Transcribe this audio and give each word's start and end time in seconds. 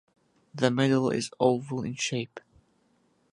The 0.55 0.71
medal 0.71 1.11
is 1.11 1.29
oval 1.39 1.83
in 1.83 1.93
shape. 1.93 2.39